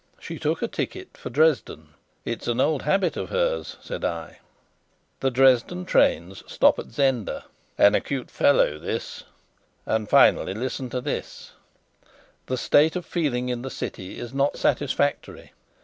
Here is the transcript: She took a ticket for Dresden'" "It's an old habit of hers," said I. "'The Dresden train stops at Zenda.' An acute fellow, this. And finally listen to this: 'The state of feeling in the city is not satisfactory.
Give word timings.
She 0.19 0.39
took 0.39 0.63
a 0.63 0.67
ticket 0.67 1.15
for 1.15 1.29
Dresden'" 1.29 1.89
"It's 2.25 2.47
an 2.47 2.59
old 2.59 2.81
habit 2.81 3.15
of 3.17 3.29
hers," 3.29 3.77
said 3.81 4.03
I. 4.03 4.39
"'The 5.19 5.29
Dresden 5.29 5.85
train 5.85 6.33
stops 6.33 6.79
at 6.79 6.89
Zenda.' 6.91 7.45
An 7.77 7.93
acute 7.93 8.31
fellow, 8.31 8.79
this. 8.79 9.25
And 9.85 10.09
finally 10.09 10.55
listen 10.55 10.89
to 10.89 11.01
this: 11.01 11.51
'The 12.47 12.57
state 12.57 12.95
of 12.95 13.05
feeling 13.05 13.49
in 13.49 13.61
the 13.61 13.69
city 13.69 14.17
is 14.17 14.33
not 14.33 14.57
satisfactory. 14.57 15.53